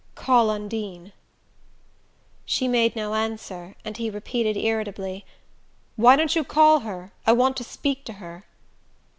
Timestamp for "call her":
6.43-7.13